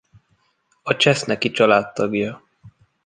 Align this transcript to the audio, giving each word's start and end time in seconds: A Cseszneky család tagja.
A 0.81 0.95
Cseszneky 0.95 1.51
család 1.51 1.93
tagja. 1.93 2.43